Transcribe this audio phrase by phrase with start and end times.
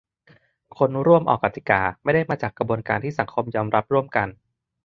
[0.77, 4.27] คนร่วมออกกติกา ไม่ได้มาจากกระบวนการที่สังคมยอมรับร่วมกัน